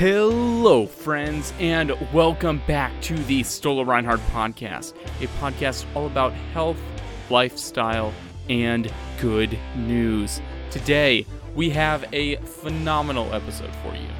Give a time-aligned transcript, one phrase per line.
[0.00, 6.78] Hello, friends, and welcome back to the Stoller Reinhard podcast, a podcast all about health,
[7.28, 8.12] lifestyle,
[8.48, 10.40] and good news.
[10.70, 14.19] Today, we have a phenomenal episode for you.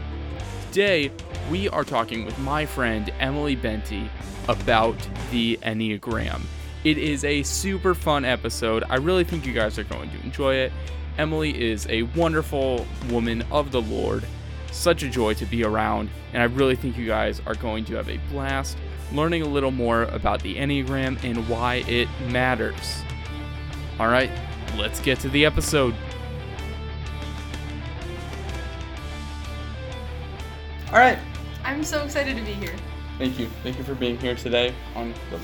[0.70, 1.10] Today,
[1.50, 4.08] we are talking with my friend Emily Benti
[4.46, 4.96] about
[5.32, 6.42] the Enneagram.
[6.84, 8.84] It is a super fun episode.
[8.88, 10.72] I really think you guys are going to enjoy it.
[11.18, 14.24] Emily is a wonderful woman of the Lord
[14.70, 17.96] such a joy to be around, and I really think you guys are going to
[17.96, 18.78] have a blast
[19.12, 23.02] learning a little more about the Enneagram and why it matters.
[23.98, 24.30] All right,
[24.76, 25.96] let's get to the episode.
[30.92, 31.18] All right,
[31.64, 32.74] I'm so excited to be here.
[33.18, 33.46] thank you.
[33.62, 35.38] Thank you for being here today on the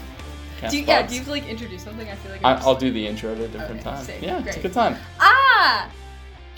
[0.59, 2.09] cast Do you, yeah, do you have to like introduce something?
[2.09, 4.05] I feel like I, I'm I'll do the intro at a different Okay, time.
[4.05, 4.97] sick, Yeah, it's a good time.
[5.21, 5.89] Ah!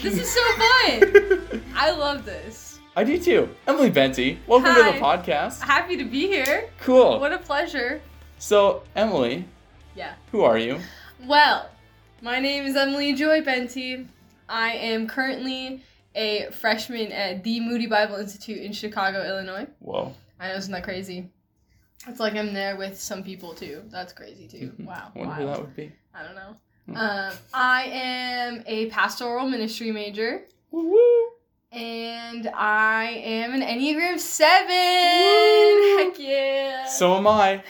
[0.01, 1.63] This is so fun!
[1.77, 2.79] I love this.
[2.97, 3.55] I do too.
[3.67, 5.61] Emily Benti, welcome to the podcast.
[5.61, 6.71] Happy to be here.
[6.81, 7.21] Cool.
[7.21, 8.01] What a pleasure.
[8.39, 9.45] So, Emily,
[9.97, 10.15] Yeah.
[10.33, 10.79] who are you?
[11.27, 11.69] Well,
[12.23, 14.07] my name is Emily Joy Benti.
[14.49, 15.83] I am currently
[16.19, 19.67] a freshman at the Moody Bible Institute in Chicago, Illinois.
[19.79, 20.15] Whoa.
[20.41, 21.31] I know, isn't that crazy?
[22.07, 23.83] It's like I'm there with some people too.
[23.91, 24.73] That's crazy too.
[24.81, 25.13] Wow.
[25.15, 25.93] I wonder who that would be.
[26.15, 26.57] I don't know.
[26.87, 26.97] Hmm.
[26.97, 30.43] Um, I am a pastoral ministry major.
[30.71, 30.99] Woo.
[31.71, 34.67] And I am an Enneagram 7!
[34.69, 35.99] Woo!
[35.99, 36.87] Heck yeah!
[36.87, 37.63] So am I.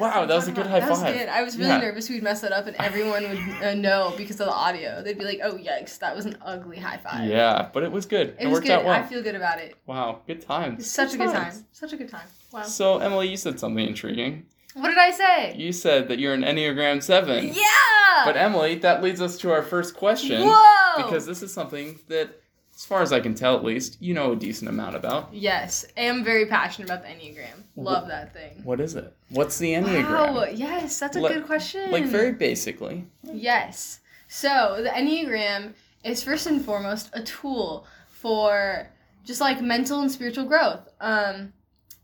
[0.00, 1.14] Wow, that was a good high that was five.
[1.14, 1.28] good.
[1.28, 1.78] I was really Yeah.
[1.78, 5.02] nervous we'd mess it up and everyone would uh, know because of the audio.
[5.02, 7.28] They'd be like, oh, yikes, that was an ugly high five.
[7.28, 8.28] Yeah, but it was good.
[8.28, 8.72] It, It was worked good.
[8.72, 8.94] out well.
[8.94, 9.76] I feel good about it.
[9.86, 10.80] wow, good times.
[10.80, 11.52] It's such a good time.
[11.72, 12.26] Such a good time.
[12.52, 12.62] Wow.
[12.62, 14.46] So, Emily, you said something intriguing.
[14.74, 15.54] What did I say?
[15.56, 17.48] You said that you're an Enneagram 7.
[17.48, 18.24] Yeah!
[18.24, 20.46] But, Emily, that leads us to our first question.
[20.46, 20.96] Whoa!
[21.02, 22.40] Because this is something that,
[22.82, 25.32] as far as I can tell at least, you know a decent amount about.
[25.32, 27.62] Yes, I am very passionate about the Enneagram.
[27.76, 28.60] Love Wh- that thing.
[28.64, 29.14] What is it?
[29.28, 30.34] What's the Enneagram?
[30.34, 31.92] Wow, yes, that's a Like- good question.
[31.92, 33.04] Like, very basically.
[33.22, 34.00] Yes.
[34.26, 38.88] So the Enneagram is first and foremost a tool for
[39.24, 40.88] just like mental and spiritual growth.
[41.00, 41.52] Um,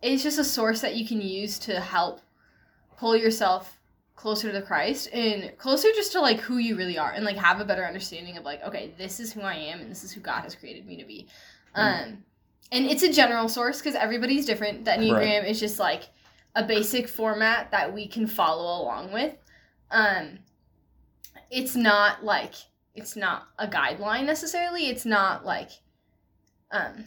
[0.00, 2.20] it's just a source that you can use to help
[2.96, 3.77] pull yourself
[4.18, 7.60] closer to Christ and closer just to like who you really are and like have
[7.60, 10.20] a better understanding of like okay this is who I am and this is who
[10.20, 11.28] God has created me to be.
[11.76, 12.24] Um,
[12.72, 14.84] and it's a general source because everybody's different.
[14.84, 16.08] The Enneagram is just like
[16.56, 19.36] a basic format that we can follow along with.
[19.92, 20.40] Um,
[21.50, 22.54] it's not like
[22.96, 24.88] it's not a guideline necessarily.
[24.88, 25.70] It's not like
[26.72, 27.04] um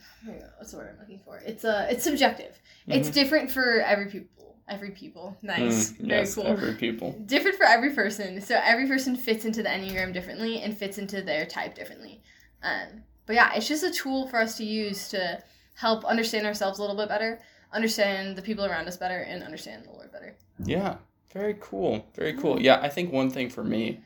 [0.58, 1.40] what's the word I'm looking for?
[1.46, 2.58] It's uh it's subjective.
[2.88, 3.14] It's Mhm.
[3.14, 4.30] different for every people.
[4.72, 5.38] Every people.
[5.42, 5.92] Nice.
[5.92, 6.48] Mm, Very yes, cool.
[6.48, 7.12] every people.
[7.26, 8.40] Different for every person.
[8.42, 12.22] So every person fits into the Enneagram differently and fits into their type differently.
[12.64, 15.44] Um but yeah, it's just a tool for us to use to
[15.76, 17.42] help understand ourselves a little bit better,
[17.74, 20.36] understand the people around us better, and understand the Lord better.
[20.64, 20.96] Yeah,
[21.34, 22.06] very cool.
[22.16, 22.62] Very cool.
[22.62, 24.00] Yeah, I think one thing for me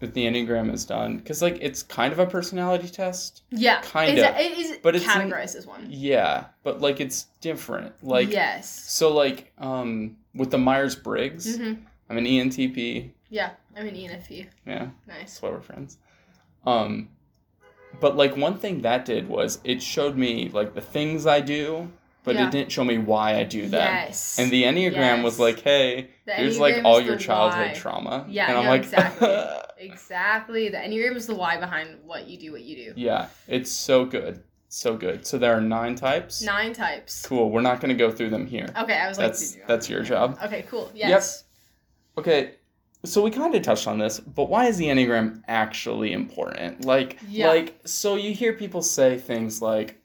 [0.00, 3.42] that the Enneagram is done, because like it's kind of a personality test.
[3.50, 5.86] Yeah, Kinda, It's, it is but it's in- categorized as one.
[5.88, 7.94] Yeah, but like it's different.
[8.04, 8.68] Like yes.
[8.90, 11.74] so, like um with the Myers Briggs, hmm
[12.10, 13.10] I'm an ENTP.
[13.30, 14.46] Yeah, I'm an ENFP.
[14.66, 15.18] Yeah, Nice.
[15.18, 15.98] that's why we're friends.
[16.64, 17.08] Um,
[18.00, 21.90] but like one thing that did was it showed me like the things I do,
[22.26, 22.46] but Yeah.
[22.48, 24.08] it didn't show me why I do that.
[24.08, 24.38] Yes.
[24.38, 27.72] And the Enneagram was like, hey, The here's like all your childhood why.
[27.74, 28.26] trauma.
[28.28, 29.28] Yeah, and I'm no, like, exactly.
[29.78, 30.68] Exactly.
[30.70, 32.92] The Enneagram is the why behind what you do, what you do.
[32.96, 35.26] yeah, it's so good, so good.
[35.26, 36.42] So there are nine types.
[36.42, 37.24] Nine types.
[37.26, 37.50] Cool.
[37.50, 38.68] We're not going to go through them here.
[38.78, 40.38] Okay, I was like, That's that's your job.
[40.42, 40.90] Okay, cool.
[40.94, 41.44] Yes.
[42.18, 42.52] Okay.
[43.04, 46.84] So we kind of touched on this, but why is the Enneagram actually important?
[46.84, 47.48] Like Yeah.
[47.48, 50.00] like so you hear people say things like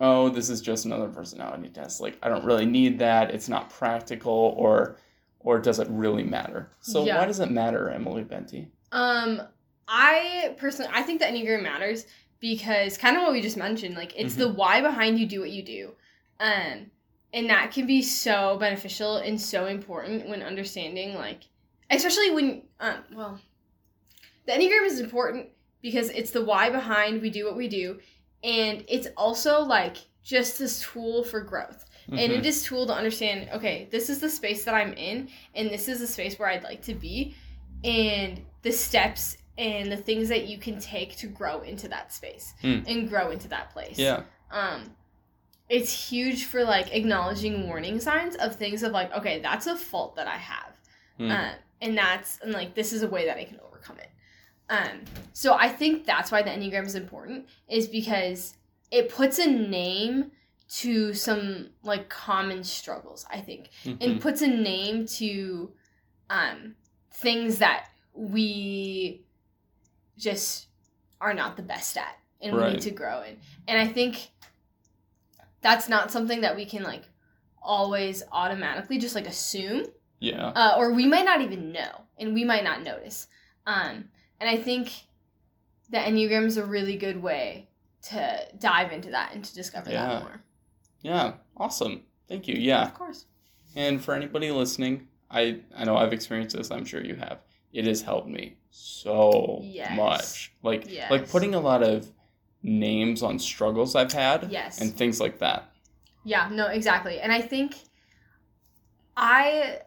[0.00, 2.00] oh, this is just another personality test.
[2.00, 3.30] Like I don't really need that.
[3.30, 4.96] It's not practical or
[5.40, 6.70] or does it really matter?
[6.80, 7.18] So Yeah.
[7.18, 8.68] why does it matter, Emily Benti?
[8.90, 9.40] Um,
[9.86, 12.06] I personally, I think the Enneagram matters
[12.40, 15.50] because kind of what we just mentioned, like it's the why behind you do what
[15.50, 15.92] you do,
[16.40, 16.90] um,
[17.32, 21.42] and that can be so beneficial and so important when understanding, like,
[21.90, 23.40] especially when, um, well,
[24.46, 25.48] the Enneagram is important
[25.82, 27.98] because it's the why behind we do what we do,
[28.46, 31.84] and it's also like just this tool for growth.
[32.08, 32.38] and Mhm.
[32.38, 35.88] it is tool to understand okay this is the space that i'm in and this
[35.88, 37.34] is the space where i'd like to be
[37.82, 42.54] and the steps and the things that you can take to grow into that space
[42.60, 42.78] Hmm.
[42.86, 44.22] and grow into that place yeah.
[44.52, 44.94] um
[45.68, 50.14] it's huge for like acknowledging warning signs of things of like okay that's a fault
[50.16, 50.72] that i have
[51.18, 51.30] Hmm.
[51.32, 51.50] um,
[51.80, 54.10] and that's and like this is a way that i can overcome it
[54.68, 55.00] um,
[55.32, 58.54] so i think that's why the enneagram is important is because
[58.90, 60.30] it puts a name
[60.68, 63.68] to some like common struggles i think.
[63.84, 63.96] Mhm.
[64.00, 65.70] and puts a name to
[66.28, 66.74] um,
[67.12, 69.22] things that we
[70.18, 70.66] just
[71.20, 73.36] are not the best at and we need to grow in.
[73.68, 74.30] And i think
[75.60, 77.02] that's not something that we can like
[77.62, 79.86] always automatically just like assume.
[80.18, 80.46] Yeah.
[80.48, 83.28] uh, or we might not even know and we might not notice.
[83.66, 84.08] Um,
[84.40, 84.92] and i think
[85.90, 87.68] the enneagram is a really good way
[88.02, 90.06] to dive into that and to discover Yeah.
[90.06, 90.40] that more
[91.02, 91.34] Yeah.
[91.56, 92.02] Awesome.
[92.28, 92.56] Thank you.
[92.56, 92.82] Yeah.
[92.86, 93.26] of course
[93.76, 96.70] And for anybody listening, I I know I've experienced this.
[96.70, 97.38] I'm sure you have.
[97.72, 99.96] It has helped me so Yes.
[99.96, 100.52] much.
[100.62, 101.10] Like Yes.
[101.10, 102.10] like putting a lot of
[102.62, 105.70] names on struggles I've had yes and things like that.
[106.24, 107.20] Yeah, no, exactly.
[107.20, 107.74] And I think
[109.16, 109.80] I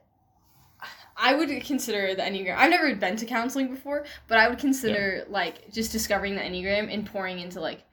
[1.21, 5.25] I would consider the Enneagram I've never been to counseling before, but I would consider
[5.29, 7.83] like just discovering the Enneagram and pouring into like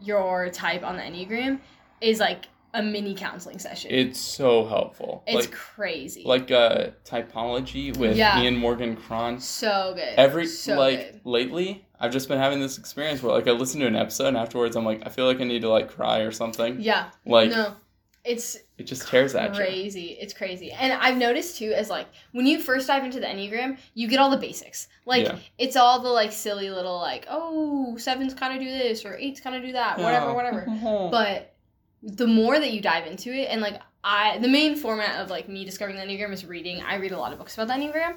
[0.00, 1.60] your type on the Enneagram
[2.00, 3.92] is like a mini counseling session.
[3.92, 5.22] It's so helpful.
[5.28, 6.24] it's like crazy.
[6.26, 8.42] like uh typology with Yeah.
[8.42, 9.38] Ian Morgan Cron.
[9.38, 10.14] so good.
[10.18, 11.20] Every so like good.
[11.24, 14.36] lately, I've just been having this experience where like I listen to an episode and
[14.36, 16.80] afterwards I'm like I feel like I need to like cry or something.
[16.80, 17.10] Yeah.
[17.24, 17.76] Like no.
[18.24, 19.56] It's it just tears at you.
[19.56, 20.16] crazy.
[20.20, 20.72] It's crazy.
[20.72, 24.18] And I've noticed too, as like when you first dive into the Enneagram, you get
[24.18, 24.88] all the basics.
[25.04, 25.38] Like Yeah.
[25.58, 29.40] it's all the like silly little like, oh, sevens kind of do this or eights
[29.40, 30.32] kind of do that, whatever, Yeah.
[30.32, 30.66] whatever.
[31.10, 31.54] But
[32.02, 35.48] the more that you dive into it, and like I, the main format of like
[35.48, 36.82] me discovering the Enneagram is reading.
[36.82, 38.16] I read a lot of books about the Enneagram,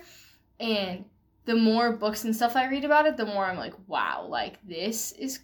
[0.60, 1.06] and
[1.46, 4.56] the more books and stuff I read about it, the more I'm like, wow, like
[4.68, 5.40] this is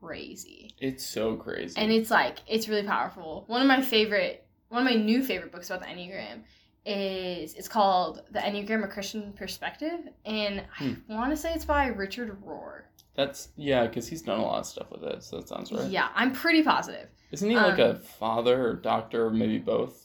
[0.00, 1.80] crazy it's so crazy.
[1.80, 3.44] and it's like it's really powerful.
[3.46, 6.42] One of my favorite, one of my new favorite books about the Enneagram
[6.86, 10.94] is it's called The Enneagram: A Christian Perspective, and Hmm.
[11.10, 12.82] I want to say it's by Richard Rohr.
[13.14, 15.22] That's yeah, because he's done a lot of stuff with it.
[15.22, 15.90] So that sounds right.
[15.90, 17.08] Yeah, I'm pretty positive.
[17.32, 20.04] Isn't he like Um, a father or doctor or maybe both?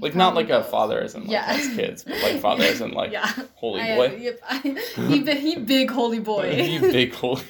[0.00, 1.42] Like not like a father as in like Yeah.
[1.52, 4.16] has kids, but like father as in like yeah, holy I, boy.
[4.16, 4.58] yep, I,
[5.08, 6.50] he he big holy boy.
[6.62, 7.42] you big holy.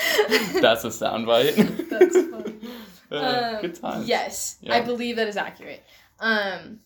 [0.60, 1.88] That's a soundbite.
[1.88, 2.54] That's funny.
[3.12, 4.06] Uh, Um, good times.
[4.08, 4.76] Yes, Yeah.
[4.76, 5.82] I believe that is accurate.
[6.20, 6.78] Um,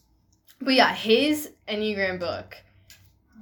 [0.58, 2.56] but yeah, his Enneagram book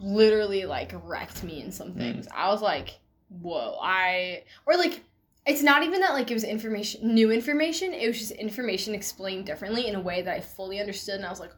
[0.00, 1.70] literally like wrecked me in Hmm.
[1.70, 2.26] some things.
[2.34, 2.98] I was like,
[3.28, 5.04] whoa, I or like
[5.46, 9.46] it's not even that like it was information new information, it was just information explained
[9.46, 11.52] differently in a way that I fully understood and I was like,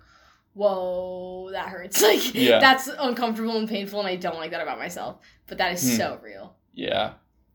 [0.52, 2.02] whoa, that hurts.
[2.02, 2.58] Like Yeah.
[2.60, 5.20] that's uncomfortable and painful and I don't like that about myself.
[5.46, 5.96] But that is Hmm.
[5.96, 6.54] so real.
[6.74, 7.14] Yeah.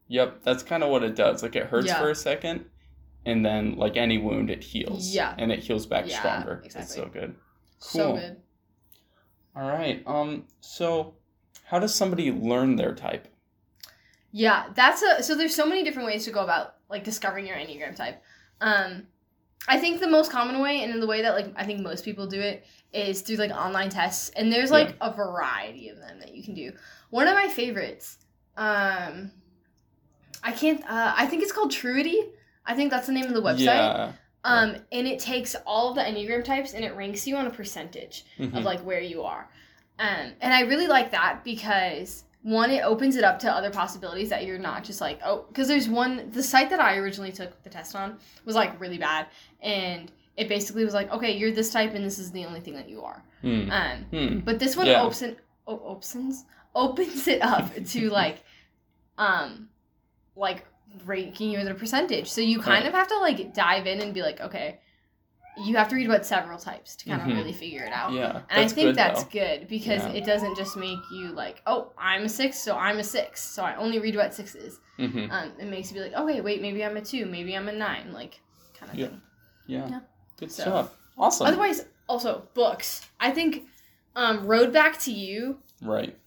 [0.10, 0.42] Yep.
[0.44, 1.42] That's kind of what it does.
[1.42, 2.00] Like it hurts Yeah.
[2.00, 2.66] for a second,
[3.26, 5.14] and then like any wound, it heals.
[5.16, 5.34] Yeah.
[5.38, 6.62] And it heals back Yeah, stronger.
[6.66, 7.36] It's so good.
[7.80, 8.16] So Cool.
[8.18, 8.38] good.
[9.56, 10.04] All right.
[10.06, 10.46] Um.
[10.62, 11.16] So,
[11.64, 13.28] how does somebody learn their type?
[14.32, 17.58] Yeah, that's a so there's so many different ways to go about like discovering your
[17.58, 18.22] Enneagram type.
[18.62, 19.08] Um
[19.68, 22.28] I think the most common way and the way that like I think most people
[22.28, 26.34] do it is through like online tests and there's like a variety of them that
[26.36, 26.72] you can do.
[27.10, 28.18] One of my favorites
[28.56, 29.32] um
[30.44, 32.30] I can't uh I think it's called Truity.
[32.66, 33.60] I think that's the name of the website.
[33.66, 34.12] Yeah.
[34.44, 37.50] Um and it takes all of the Enneagram types and it ranks you on a
[37.52, 38.58] percentage Mhm.
[38.58, 39.50] of like where you are.
[40.00, 44.30] Um, and I really like that because one, it opens it up to other possibilities
[44.30, 47.62] that you're not just like, oh, because there's one, the site that I originally took
[47.64, 49.28] the test on was like really bad.
[49.62, 52.76] And it basically was like, okay, you're this type and this is the only thing
[52.76, 53.22] that you are.
[53.42, 53.70] Hmm.
[53.70, 54.40] Um, Hmm.
[54.40, 55.02] but this one Yeah.
[55.02, 55.36] opens,
[55.68, 58.42] opens, opens it up to like,
[59.18, 59.68] um,
[60.40, 60.66] like
[61.06, 62.30] ranking you as a percentage.
[62.30, 62.88] So you kind Right.
[62.88, 64.80] of have to like dive in and be like, okay,
[65.66, 67.32] you have to read about several types to kind Mhm.
[67.32, 68.14] of really figure it out.
[68.14, 68.42] Yeah.
[68.50, 69.30] And I think good, that's though.
[69.32, 70.14] good because Yeah.
[70.14, 73.64] it doesn't just make you like, oh, I'm a six, so I'm a six, so
[73.64, 74.80] I only read about sixes.
[74.98, 75.30] Mhm.
[75.32, 77.74] Um, it makes you be like, okay, wait, maybe I'm a two, maybe I'm a
[77.74, 78.40] nine, like
[78.74, 79.08] kind of Yeah.
[79.08, 79.22] thing.
[79.68, 79.88] Yeah.
[79.90, 80.00] Yeah.
[80.40, 80.96] Good So- stuff.
[81.18, 81.48] Awesome.
[81.48, 83.06] Otherwise, also books.
[83.20, 83.66] I think
[84.16, 86.18] um, Road Back to You right.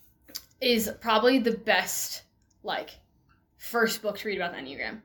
[0.61, 2.23] is probably the best
[2.63, 2.91] like
[3.71, 5.01] first book to read about the Enneagram.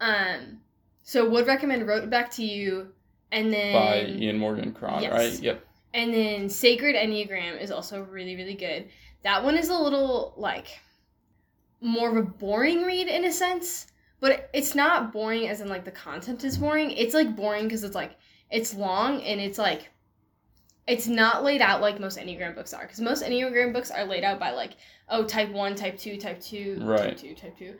[0.00, 0.60] Um,
[1.02, 2.88] so would recommend Road Back to You,
[3.32, 5.12] and then By Ian Morgan Cron, Yes.
[5.12, 5.32] right?
[5.42, 5.64] Yep.
[5.94, 8.88] And then Sacred Enneagram is also really, really good.
[9.22, 10.66] That one is a little like
[11.80, 13.86] more of a boring read in a sense,
[14.20, 16.90] but it's not boring as in like the content is boring.
[16.92, 18.16] It's like boring because it's like
[18.50, 19.88] it's long and it's like
[20.86, 22.82] it's not laid out like most Enneagram books are.
[22.82, 24.72] Because most Enneagram books are laid out by like
[25.08, 27.00] oh type one, type two, type two, Right.
[27.10, 27.74] type two, type two,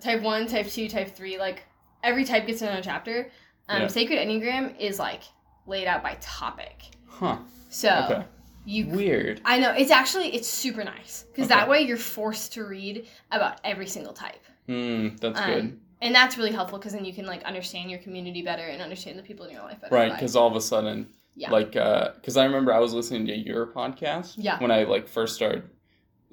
[0.00, 1.38] type one, type two, type three.
[1.38, 1.64] Like
[2.02, 3.30] every type gets another chapter.
[3.68, 3.88] Um, Yeah.
[3.88, 5.22] Sacred Enneagram is like
[5.66, 6.82] laid out by topic.
[7.06, 7.38] Huh.
[7.70, 8.24] So Okay.
[8.66, 9.40] you Weird.
[9.44, 11.58] I know it's actually it's super nice because Okay.
[11.60, 15.16] that way you're forced to read about every single type, Hmm.
[15.20, 15.80] That's Um, good.
[16.02, 19.18] and that's really helpful because then you can like understand your community better and understand
[19.18, 19.94] the people in your life better.
[19.94, 20.12] Right.
[20.12, 21.50] Because all of a sudden, Yeah.
[21.50, 24.34] like, uh, because I remember I was listening to your podcast.
[24.36, 24.58] Yeah.
[24.60, 25.64] When I like first started,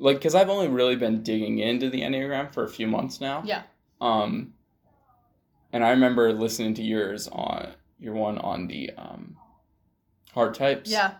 [0.01, 3.43] like, because I've only really been digging into the enneagram for a few months now.
[3.45, 3.63] Yeah.
[4.01, 4.53] Um.
[5.73, 9.37] And I remember listening to yours on your one on the um,
[10.33, 10.89] heart types.
[10.91, 11.13] yeah,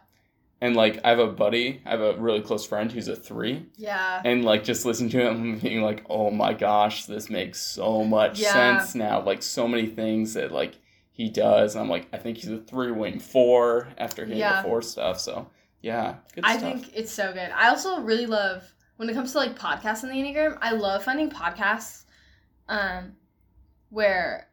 [0.60, 3.66] And like I have a buddy, I have a really close friend who's a three,
[3.78, 8.04] yeah, and like just listening to him being like, oh my gosh, this makes so
[8.04, 8.52] much Yeah.
[8.52, 9.22] sense now.
[9.22, 10.74] Like so many things that like
[11.12, 11.76] he does.
[11.76, 14.62] And I'm like, I think he's a three wing four after hitting Yeah.
[14.62, 15.20] the four stuff.
[15.22, 15.50] So
[15.82, 16.82] yeah, good I stuff.
[16.82, 17.50] think it's so good.
[17.56, 18.64] I also really love
[18.98, 20.58] when it comes to like podcasts in the Enneagram.
[20.62, 22.04] I love finding podcasts,
[22.68, 23.14] um,
[23.90, 24.48] where.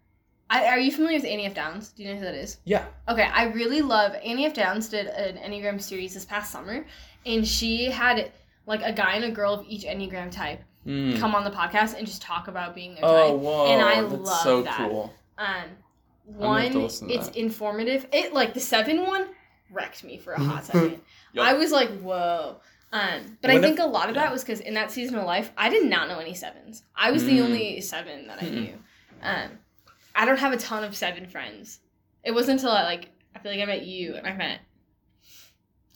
[0.51, 1.53] I, are you familiar with Annie F.
[1.53, 1.91] Downs?
[1.91, 2.57] Do you know who that is?
[2.65, 2.87] yeah.
[3.07, 4.55] Okay, I really love Annie F.
[4.55, 6.87] Downs did an Enneagram series this past summer,
[7.27, 8.33] and she had
[8.65, 11.19] like a guy and a girl of each Enneagram type Mm.
[11.19, 13.41] come on the podcast and just talk about being their Oh type.
[13.43, 14.77] whoa, and I that's love so that.
[14.79, 15.13] cool.
[15.37, 15.47] Um,
[16.39, 17.37] gonna have to one, to it's that.
[17.37, 18.07] informative.
[18.13, 19.27] It like the seven one
[19.71, 21.01] wrecked me for a hot second.
[21.33, 21.47] Yup.
[21.47, 22.61] I was like, whoa.
[22.93, 24.23] Um, but When I if- think a lot of yeah.
[24.23, 26.83] that was because in that season of life, I did not know any sevens.
[26.97, 27.45] I was the Mm.
[27.45, 28.53] only seven that I Mhm.
[28.53, 28.79] knew.
[29.23, 29.59] Um,
[30.15, 31.81] I don't have a ton of seven friends.
[32.25, 34.61] It wasn't until I like I feel like I met you and I met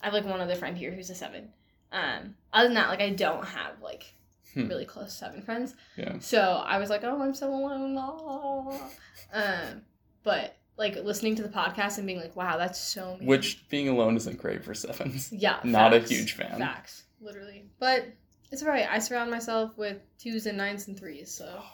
[0.01, 1.49] I have like one other friend here who's a seven.
[1.91, 4.13] Um, other than that, like I don't have like
[4.53, 4.67] Hmm.
[4.67, 5.73] really close seven friends.
[5.97, 6.19] Yeah.
[6.19, 7.95] So I was like, oh, I'm so alone.
[7.97, 8.89] ah.
[9.33, 9.81] Um,
[10.21, 13.17] but like listening to the podcast and being like, wow, that's so.
[13.21, 15.31] Which being alone isn't great for sevens.
[15.31, 16.09] yeah, Not facts.
[16.11, 16.59] a huge fan.
[16.59, 17.65] Facts, literally.
[17.79, 18.05] But
[18.51, 18.87] it's alright.
[18.89, 21.65] I surround myself with twos and nines and threes, so oh,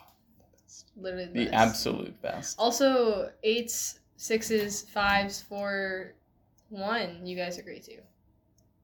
[0.97, 2.57] literally the, The absolute best.
[2.59, 6.13] Also, eights, sixes, fives, four,
[6.69, 7.25] one.
[7.25, 7.99] You guys are great too.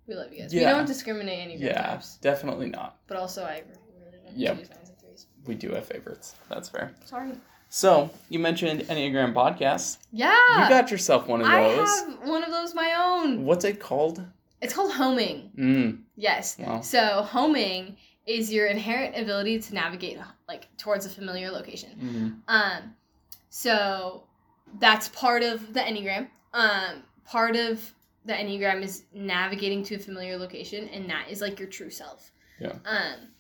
[0.07, 0.53] We love you guys.
[0.53, 2.97] We don't discriminate any Yeah, types, definitely not.
[3.07, 3.63] but also I
[3.99, 4.55] really don't Yep.
[4.57, 5.25] nines and threes.
[5.45, 6.35] We do have favorites.
[6.49, 6.93] That's fair.
[7.05, 7.31] Sorry.
[7.75, 9.97] So you mentioned Enneagram podcasts.
[10.13, 10.33] Yeah.
[10.63, 11.53] You got yourself one of those.
[11.53, 13.43] I have one of those my own.
[13.43, 14.25] What's it called?
[14.61, 15.51] It's called homing.
[15.57, 16.03] Mm.
[16.15, 16.57] Yes.
[16.57, 16.79] Wow.
[16.79, 20.17] So homing is your inherent ability to navigate
[20.47, 21.89] like towards a familiar location.
[22.47, 22.53] Mm.
[22.53, 22.95] Um,
[23.49, 24.23] so
[24.79, 26.29] that's part of the enneagram.
[26.53, 31.59] Um, part of the enneagram is navigating to a familiar location, and that is like
[31.59, 32.31] your true self.
[32.57, 32.75] Yeah.
[32.85, 33.31] Um,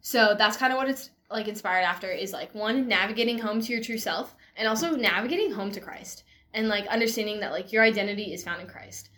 [0.00, 3.72] so that's kind of what it's like inspired after is like one navigating home to
[3.72, 7.82] your true self, and also navigating home to Christ, and like understanding that like your
[7.82, 9.08] identity is found in Christ.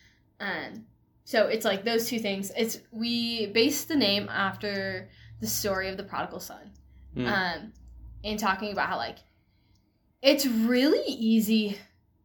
[0.41, 0.87] Um,
[1.25, 2.53] so it's like those two things.
[2.57, 5.09] It's we based the name after
[5.41, 6.71] the story of the prodigal son
[7.17, 7.27] Mm.
[7.33, 7.73] um,
[8.25, 9.19] and talking about how like
[10.23, 11.79] it's really easy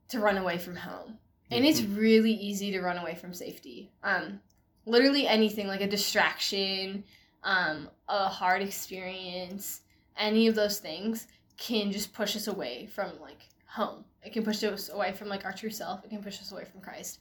[0.09, 1.17] to run away from home,
[1.49, 1.95] and it's Mm-hmm.
[1.99, 3.91] really easy to run away from safety.
[4.03, 4.39] Um,
[4.85, 7.03] literally anything like a distraction,
[7.43, 9.81] um, a hard experience,
[10.17, 14.03] any of those things can just push us away from like home.
[14.23, 16.03] It can push us away from like our true self.
[16.03, 17.19] It can push us away from Christ.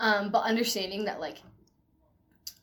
[0.00, 1.38] Um, but understanding that like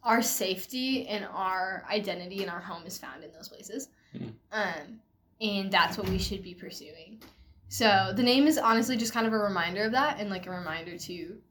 [0.03, 3.89] our safety and our identity and our home is found in those places.
[4.15, 4.33] Mhm.
[4.51, 4.99] Um,
[5.41, 7.21] and that's what we should be pursuing.
[7.67, 10.51] So the name is honestly just kind of a reminder of that and like a
[10.51, 11.41] reminder to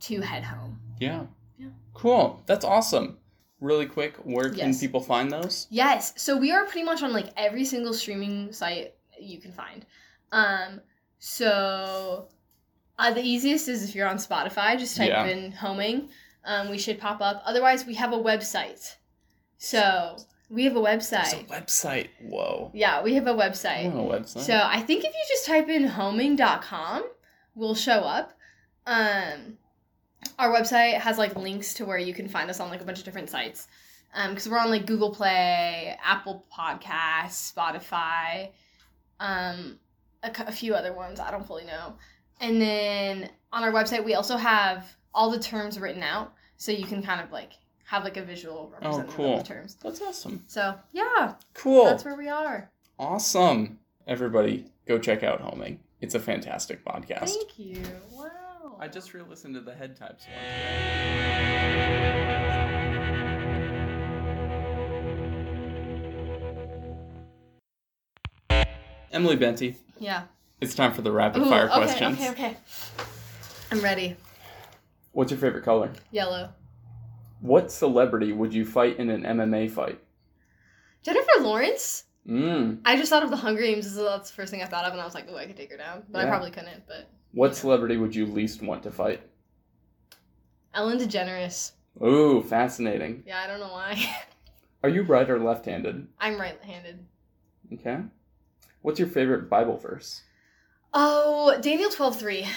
[0.00, 0.80] to head home.
[0.98, 1.26] Yeah.
[1.58, 1.68] Yeah.
[1.92, 2.42] Cool.
[2.46, 3.18] That's awesome.
[3.60, 5.66] Really quick, where can people find those?
[5.70, 6.14] Yes.
[6.16, 9.84] So we are pretty much on like every single streaming site you can find.
[10.32, 10.80] Um,
[11.18, 12.26] so
[12.98, 15.26] uh, the easiest is if you're on Spotify, just type Yeah.
[15.26, 16.08] in homing.
[16.44, 17.42] Um, we should pop up.
[17.44, 18.96] Otherwise, we have a website.
[19.58, 20.16] So
[20.48, 21.48] we have a There's a website.
[21.48, 22.08] website.
[22.22, 22.70] Whoa.
[22.72, 23.86] Yeah, we have a website.
[23.86, 24.40] a website.
[24.40, 27.04] So I think if you just type in homing.com,
[27.54, 28.32] we'll show up.
[28.86, 29.58] Um,
[30.38, 32.98] our website has like links to where you can find us on like a bunch
[32.98, 33.68] of different sites.
[34.14, 38.50] Um, because we're on like Google Play, Apple Podcasts, Spotify,
[39.20, 39.78] um,
[40.22, 41.94] a, a few other ones I don't fully know.
[42.40, 46.84] And then on our website, we also have all the terms written out, so you
[46.84, 47.52] can kind of like
[47.84, 49.32] have like a visual representative Oh, cool.
[49.38, 49.76] of the terms.
[49.82, 50.44] That's awesome.
[50.46, 51.84] So yeah, Cool.
[51.84, 52.70] that's where we are.
[52.98, 53.78] Awesome.
[54.06, 55.80] Everybody, go check out Homing.
[56.00, 57.28] It's a fantastic podcast.
[57.30, 57.82] Thank you.
[58.10, 58.30] Wow.
[58.80, 61.70] I just re-listened to the head types one.
[69.12, 70.22] Emily Benti, Yeah.
[70.62, 72.18] it's time for the rapid Ooh, fire okay, questions.
[72.18, 72.56] Okay, okay.
[73.70, 74.16] I'm ready.
[75.12, 75.92] What's your favorite color?
[76.10, 76.54] Yellow.
[77.40, 80.00] What celebrity would you fight in an MMA fight?
[81.02, 82.04] Jennifer Lawrence?
[82.26, 82.80] Mm.
[82.86, 83.92] I just thought of the Hunger Games.
[83.92, 85.56] So that's the first thing I thought of, and I was like, oh, I could
[85.56, 86.86] take her down, but I probably couldn't.
[86.86, 89.22] But What celebrity would you least want to fight?
[90.74, 91.72] Ellen DeGeneres.
[92.02, 93.22] Ooh, fascinating.
[93.26, 93.98] Yeah, I don't know why.
[94.82, 96.06] Are you right or left-handed?
[96.18, 97.04] I'm right-handed.
[97.74, 97.98] Okay.
[98.82, 100.22] What's your favorite Bible verse?
[100.92, 102.48] Oh, Daniel twelve three.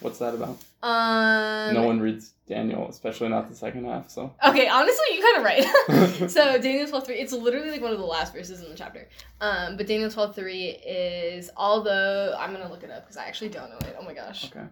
[0.00, 0.58] What's that about?
[0.82, 1.74] Um.
[1.74, 4.10] no one reads Daniel, especially not the second half.
[4.10, 4.34] So.
[4.46, 6.30] Okay, honestly, you're kind of right.
[6.30, 7.16] so Daniel twelve three.
[7.16, 9.08] It's literally like one of the last verses in the chapter.
[9.40, 13.50] Um, but Daniel twelve three is although I'm gonna look it up because I actually
[13.50, 13.96] don't know it.
[13.98, 14.44] Oh my gosh.
[14.46, 14.64] okay.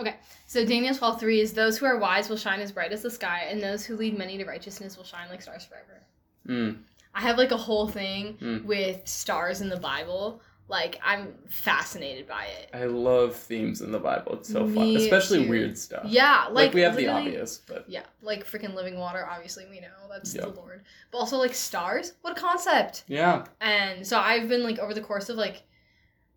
[0.00, 3.02] Okay, so Daniel twelve three is those who are wise will shine as bright as
[3.02, 6.02] the sky, and those who lead many to righteousness will shine like stars forever.
[6.48, 6.78] Mm.
[7.14, 8.64] I have like a whole thing Mm.
[8.64, 10.40] with stars in the Bible.
[10.66, 12.70] Like I'm fascinated by it.
[12.72, 14.36] I love themes in the Bible.
[14.36, 15.50] It's so fun, especially too.
[15.50, 16.04] weird stuff.
[16.06, 19.26] Yeah, Like, like, we have the obvious, but Yeah, like freaking living water.
[19.30, 20.42] Obviously, we know that's Yeah.
[20.42, 20.84] the Lord.
[21.10, 22.14] But also like stars.
[22.22, 23.04] What a concept!
[23.08, 23.44] yeah.
[23.60, 25.64] And so I've been like over the course of like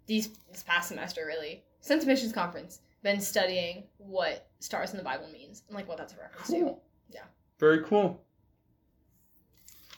[0.07, 5.27] these this past semester, really since missions conference, been studying what stars in the Bible
[5.31, 6.75] means and like what that's a reference to.
[7.09, 7.21] Yeah.
[7.59, 8.21] Very cool.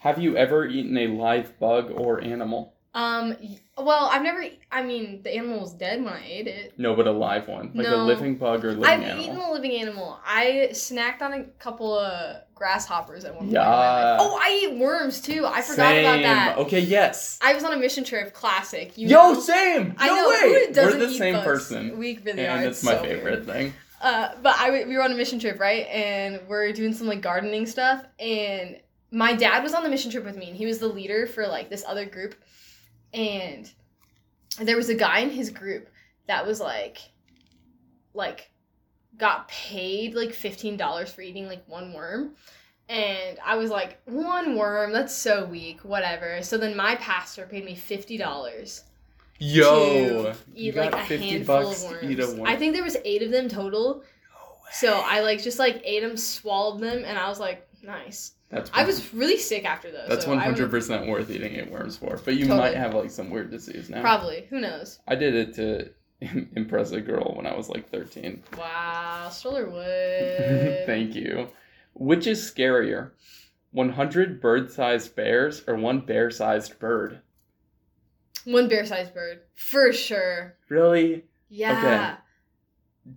[0.01, 2.75] Have you ever eaten a live bug or animal?
[2.93, 3.35] Um.
[3.77, 4.43] Well, I've never.
[4.71, 6.73] I mean, the animal was dead when I ate it.
[6.77, 9.11] No, but a live one, like a living bug or living animal.
[9.11, 10.19] I've eaten a living animal.
[10.25, 13.51] I snacked on a couple of grasshoppers at one point.
[13.51, 14.17] Yeah.
[14.19, 15.45] Oh, I eat worms too.
[15.45, 16.57] I forgot about that.
[16.57, 17.37] Okay, yes.
[17.41, 18.33] I was on a mission trip.
[18.33, 18.97] Classic.
[18.97, 19.39] You Yo, know?
[19.39, 19.93] same.
[19.97, 20.65] I know way.
[20.67, 21.45] who doesn't We're the same bugs?
[21.45, 22.57] person, We really are.
[22.57, 23.45] and It's it's my so favorite weird.
[23.45, 23.73] thing.
[24.01, 25.85] Uh, but I we were on a mission trip, right?
[25.87, 28.03] And we're doing some like gardening stuff.
[28.19, 28.77] And
[29.11, 31.47] my dad was on the mission trip with me, and he was the leader for
[31.47, 32.33] like this other group.
[33.13, 33.71] And
[34.61, 35.89] there was a guy in his group
[36.27, 36.97] that was like,
[38.13, 38.51] like,
[39.17, 42.35] got paid like fifteen dollars for eating like one worm.
[42.87, 46.41] And I was like, one worm, that's so weak, whatever.
[46.41, 48.83] So then my pastor paid me fifty dollars
[49.39, 52.35] Yo, eat like got a 50 handful bucks of eat a worms.
[52.35, 52.49] worm.
[52.49, 53.95] I think there was eight of them total.
[53.95, 58.33] No So I like just like ate them, swallowed them, and I was like, nice.
[58.49, 60.07] That's I was really sick after those.
[60.09, 62.17] That's so hundred percent worth eating eight worms for.
[62.17, 62.59] But you Totally.
[62.59, 64.01] might have like some weird disease now.
[64.01, 64.47] Probably.
[64.49, 64.99] Who knows?
[65.07, 65.91] I did it to
[66.55, 68.43] impress a girl when I was like thirteen.
[68.57, 70.83] Wow, stroller wood.
[70.85, 71.49] Thank you.
[71.93, 73.11] Which is scarier,
[73.71, 77.21] one hundred bird-sized bears or one bear-sized bird?
[78.45, 80.55] One bear-sized bird, for sure.
[80.69, 81.25] Really?
[81.49, 82.17] Yeah.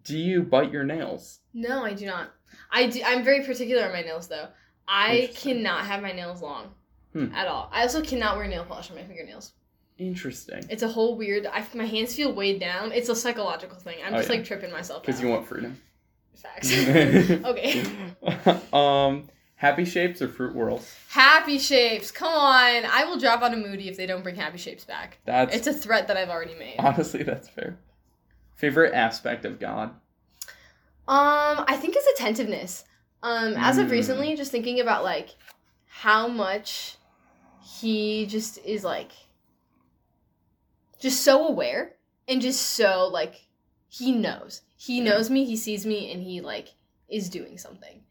[0.05, 1.41] Do you bite your nails?
[1.55, 2.31] No, I do not.
[2.71, 3.03] I do.
[3.05, 4.49] I'm very particular on my nails, though.
[4.89, 6.75] I cannot have my nails long
[7.13, 7.33] Hmm.
[7.35, 7.69] at all.
[7.73, 9.53] I also cannot wear nail polish on my fingernails.
[9.99, 10.65] Interesting.
[10.71, 11.47] It's a whole weird.
[11.47, 12.91] I, my hands feel weighed down.
[12.93, 13.99] It's a psychological thing.
[14.05, 14.37] I'm Oh, just yeah.
[14.37, 15.03] like tripping myself.
[15.03, 15.79] Because you want freedom.
[16.35, 16.73] facts.
[17.45, 17.85] okay.
[18.73, 20.93] um, happy shapes or fruit whirls?
[21.11, 22.11] Happy shapes.
[22.11, 22.85] Come on.
[22.87, 25.19] I will drop on a moody if they don't bring happy shapes back.
[25.27, 26.77] That's It's a threat that I've already made.
[26.79, 27.77] Honestly that's fair.
[28.57, 29.91] Favorite aspect of God?
[31.09, 32.85] Um, I think it's attentiveness.
[33.23, 33.91] Um, as of Mm.
[33.93, 35.31] recently, just thinking about like
[35.87, 36.97] how much
[37.63, 39.13] he just is like
[40.99, 43.47] just so aware and just so like
[43.89, 44.63] he knows.
[44.77, 46.69] He knows me, he sees me, and he like
[47.09, 48.03] is doing something.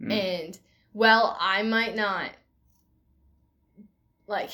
[0.00, 0.12] Mm.
[0.12, 0.58] And
[0.92, 2.30] well, I might not
[4.26, 4.50] like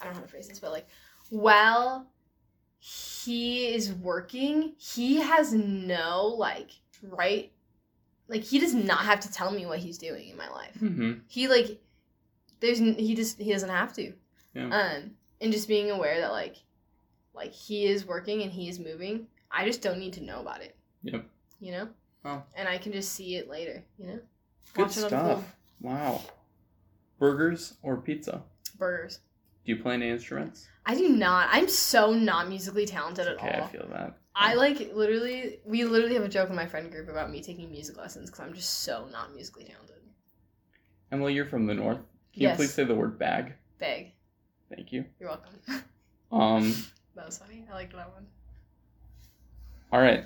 [0.00, 0.86] I don't know how to phrase this, but like
[1.30, 2.06] while
[2.78, 6.70] he is working, he has no like
[7.02, 7.50] right
[8.28, 10.74] like he does not have to tell me what he's doing in my life.
[10.80, 11.20] Mhm.
[11.28, 11.80] He like
[12.60, 14.12] there's he just he doesn't have to.
[14.54, 14.68] Yeah.
[14.68, 15.10] Um
[15.40, 16.56] and just being aware that like
[17.34, 20.62] like he is working and he is moving, I just don't need to know about
[20.62, 20.74] it.
[21.02, 21.26] Yep.
[21.60, 21.88] You know?
[22.24, 22.44] Wow.
[22.56, 24.20] And I can just see it later, you know?
[24.74, 25.56] Good Watch stuff.
[25.80, 26.22] Wow.
[27.18, 28.42] Burgers or pizza?
[28.78, 29.20] Burgers.
[29.64, 30.68] Do you play any instruments?
[30.84, 31.48] I do not.
[31.50, 33.48] I'm so not musically talented at all.
[33.48, 34.18] Okay, I feel that.
[34.38, 35.60] I like literally.
[35.64, 38.44] We literally have a joke in my friend group about me taking music lessons because
[38.46, 39.96] I'm just so not musically talented.
[41.10, 41.98] Emily, you're from the north.
[42.34, 43.54] Can you please say the word bag?
[43.78, 44.12] Bag.
[44.74, 45.04] Thank you.
[45.18, 45.52] You're welcome.
[46.32, 46.74] Um,
[47.14, 47.64] that was funny.
[47.70, 48.26] I liked that one.
[49.92, 50.24] all right.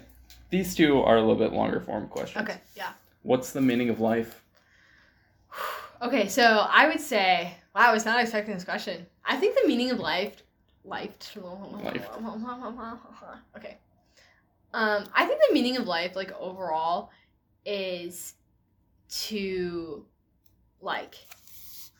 [0.48, 2.42] These two are a little bit longer form questions.
[2.48, 2.58] Okay.
[2.74, 2.92] Yeah.
[3.22, 4.42] What's the meaning of life?
[6.02, 6.28] Okay.
[6.28, 9.04] So I would say, wow, I was not expecting this question.
[9.26, 10.42] I think the meaning of life,
[10.82, 12.08] life, Life.
[13.58, 13.76] Okay.
[14.72, 17.10] Um, I think the meaning of life, like overall,
[17.66, 18.34] is
[19.10, 20.04] to
[20.80, 21.16] like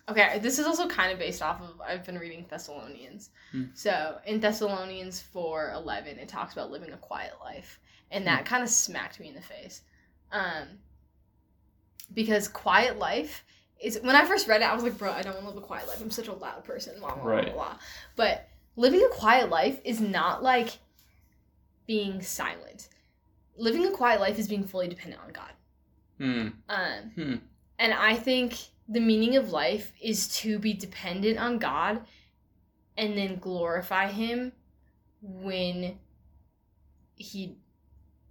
[0.09, 3.65] okay this is also kind of based off of i've been reading thessalonians Hmm.
[3.75, 7.79] so in thessalonians 4 11 it talks about living a quiet life
[8.13, 9.83] and that kind of smacked me in the face
[10.33, 10.69] um
[12.15, 13.45] because quiet life
[13.81, 15.63] is when I first read it, I was like, bro, I don't want to live
[15.63, 16.03] a quiet life.
[16.03, 17.01] I'm such a loud person.
[17.01, 17.45] Blah blah Right.
[17.47, 17.79] blah blah.
[18.17, 20.79] But living a quiet life is not like
[21.91, 22.89] being silent.
[23.57, 25.53] Living a quiet life is being fully dependent on God.
[26.19, 26.49] Hmm.
[26.69, 27.35] Um, Hmm.
[27.81, 28.55] and I think
[28.89, 32.07] the meaning of life is to be dependent on God
[32.97, 34.53] and then glorify Him
[35.21, 35.99] when
[37.17, 37.57] He,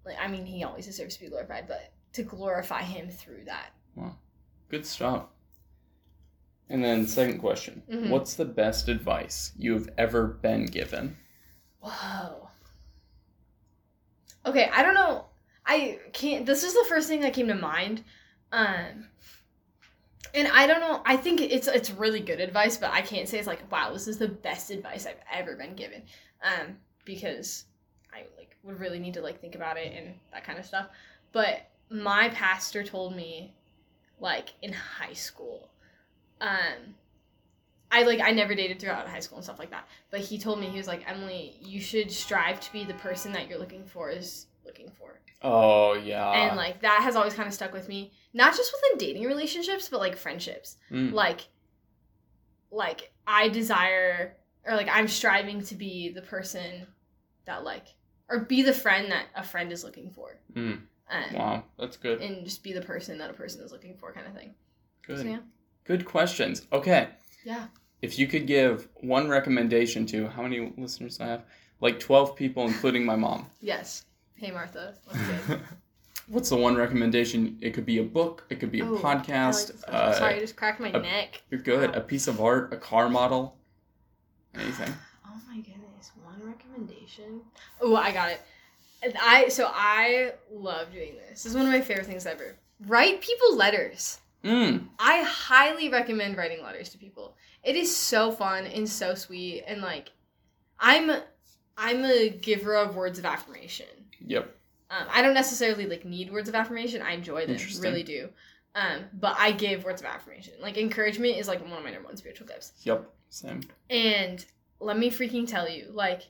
[0.06, 3.72] like, I mean, He always deserves to be glorified, but to glorify Him through that.
[3.96, 4.16] Wow.
[4.70, 5.26] Good stuff.
[6.70, 7.84] And then second question.
[7.90, 8.10] Mhm.
[8.10, 11.18] What's the best advice you've ever been given?
[11.82, 12.49] Whoa.
[14.50, 15.26] Okay, I don't know.
[15.64, 16.46] I can't.
[16.46, 18.04] This is the first thing that came to mind.
[18.52, 19.08] Um,
[20.34, 21.04] and I don't know.
[21.06, 24.08] I think it's it's really good advice, but I can't say it's like wow, this
[24.08, 26.02] is the best advice I've ever been given.
[26.44, 27.66] Um, because
[28.12, 30.88] I like would really need to like think about it and that kind of stuff.
[31.32, 33.54] But my pastor told me,
[34.20, 35.70] like in high school,
[36.42, 36.96] um,
[37.92, 39.88] I like I never dated throughout high school and stuff like that.
[40.12, 43.32] But he told me he was like Emily, you should strive to be the person
[43.34, 46.30] that you're looking for is looking for, Oh yeah.
[46.32, 48.12] and like that has always kind of stuck with me.
[48.34, 50.78] Not just within dating relationships, but like friendships.
[50.92, 51.14] Mm.
[51.14, 51.48] Like,
[52.72, 56.86] like I desire or like I'm striving to be the person
[57.46, 57.88] that like
[58.30, 60.38] or be the friend that a friend is looking for.
[60.56, 60.82] Mm.
[61.10, 62.22] Um, Wow, that's good.
[62.22, 64.54] And just be the person that a person is looking for, kind of thing.
[65.08, 65.18] Good.
[65.18, 65.40] So, yeah.
[65.86, 66.68] Good questions.
[66.72, 67.08] Okay.
[67.44, 67.68] Yeah.
[68.02, 71.44] If you could give one recommendation to how many listeners do I have?
[71.82, 73.48] Like 12 people, including my mom.
[73.62, 74.06] Yes.
[74.36, 74.96] Hey Martha.
[75.06, 75.60] What's good?
[76.28, 77.58] What's the one recommendation?
[77.60, 79.84] It could be a book, it could be a Ooh, I like podcast.
[79.88, 81.42] uh, Sorry, I just cracked my a- neck.
[81.50, 81.90] You're good.
[81.92, 81.98] Wow.
[81.98, 83.58] A piece of art, a car model,
[84.56, 84.94] anything.
[85.26, 87.42] Oh my goodness, one recommendation.
[87.82, 88.42] Oh, I got it.
[89.20, 91.44] I so I love doing this.
[91.44, 92.56] This is one of my favorite things ever.
[92.86, 94.20] Write people letters.
[94.44, 94.88] Mm.
[95.00, 97.36] I highly recommend writing letters to people.
[97.64, 100.12] It is so fun and so sweet and like
[100.80, 101.12] I'm
[101.78, 103.88] I'm a giver of words of affirmation.
[104.26, 104.56] Yep.
[104.92, 107.02] Um, I don't necessarily like need words of affirmation.
[107.02, 108.30] I enjoy them, really do.
[108.76, 110.54] Um, but I give words of affirmation.
[110.62, 112.74] Like encouragement is like one of my number one spiritual gifts.
[112.84, 113.10] Yep.
[113.30, 113.62] Same.
[113.90, 114.44] And
[114.80, 116.24] let me freaking tell you, like,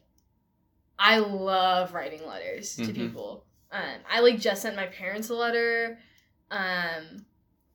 [0.97, 2.95] I love writing letters to Mhm.
[2.95, 3.45] people.
[3.71, 5.99] Um, I like just sent my parents a letter.
[6.51, 7.25] Um,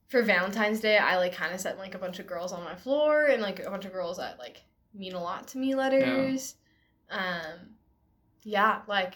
[0.09, 2.75] for Valentine's Day, I like kind of sent like a bunch of girls on my
[2.75, 4.63] floor and like a bunch of girls that like
[4.95, 6.55] mean a lot to me letters.
[7.11, 7.77] Um,
[8.43, 9.15] yeah, like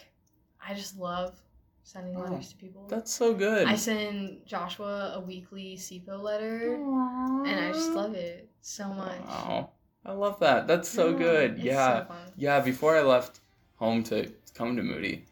[0.66, 1.40] I just love
[1.82, 2.86] sending Oh, letters to people.
[2.88, 3.66] That's so good.
[3.66, 9.20] I send Joshua a weekly SIPO letter, and I just love it so much.
[9.26, 9.70] Wow.
[10.04, 10.66] I love that.
[10.66, 11.58] That's so Yeah, good.
[11.58, 12.06] Yeah.
[12.06, 12.14] so.
[12.36, 13.40] Yeah, before I left
[13.76, 15.26] home to come to Moody,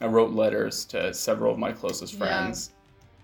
[0.00, 2.52] I wrote letters to several of my closest Yeah.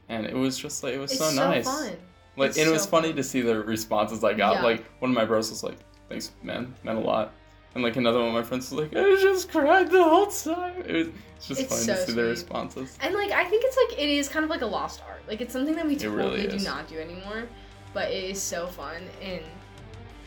[0.09, 1.64] And it was just like it was It's so so nice.
[1.64, 1.92] fun.
[2.37, 3.16] Like It's and it was so funny fun.
[3.16, 4.55] to see the responses I got.
[4.57, 4.62] Yeah.
[4.62, 7.35] Like one of my bros was like, Thanks, man, meant a lot.
[7.75, 10.83] And like another one of my friends was like, I just cried the whole time.
[10.87, 12.31] It was it's just It's funny so to see the sweet.
[12.31, 12.97] responses.
[13.03, 15.21] And like I think it's like it is kind of like a lost art.
[15.29, 16.16] Like it's something that we totally
[16.47, 17.44] really do not do anymore,
[17.92, 19.42] but it is so fun and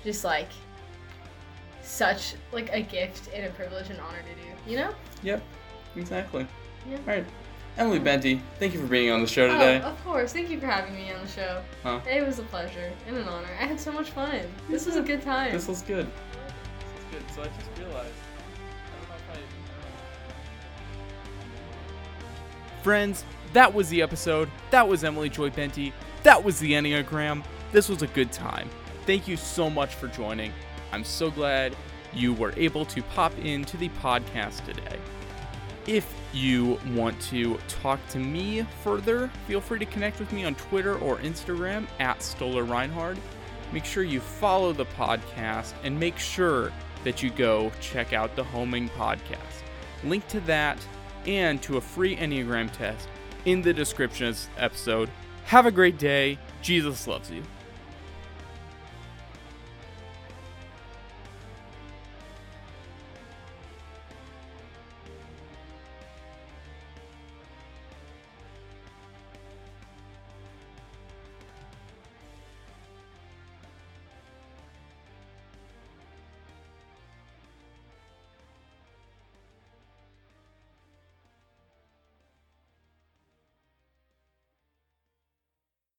[0.04, 0.50] just like
[1.82, 4.72] such like a gift and a privilege and honor to do.
[4.72, 4.94] You know?
[5.24, 5.42] Yep.
[5.96, 6.48] Exactly.
[6.90, 6.98] Yeah.
[7.00, 7.26] Alright.
[7.78, 9.82] Emily Benti, thank you for being on the show today.
[9.84, 10.34] Oh, of course.
[10.34, 11.64] Thank you for having me on the show.
[11.84, 12.02] Huh.
[12.10, 13.48] It was a pleasure and an honor.
[13.60, 14.42] I had so much fun.
[14.70, 15.52] This was a good time.
[15.54, 16.06] This was good.
[16.06, 17.24] This was good.
[17.34, 17.96] So I just realized.
[17.98, 19.38] I don't know if
[22.80, 22.84] I.
[22.84, 24.50] Friends, that was the episode.
[24.70, 25.94] That was Emily Joy Benti.
[26.24, 27.44] That was the Enneagram.
[27.72, 28.70] This was a good time.
[29.06, 30.52] Thank you so much for joining.
[30.92, 31.76] I'm so glad
[32.14, 35.00] you were able to pop into the podcast today.
[35.88, 40.56] If you want to talk to me further, feel free to connect with me on
[40.56, 43.18] Twitter or Instagram at Stoller Reinhard.
[43.72, 46.72] Make sure you follow the podcast and make sure
[47.04, 49.64] that you go check out the Homing Podcast.
[50.04, 50.78] Link to that
[51.26, 53.08] and to a free Enneagram test
[53.46, 55.10] in the description of this episode.
[55.46, 56.38] Have a great day.
[56.62, 57.44] Jesus loves you.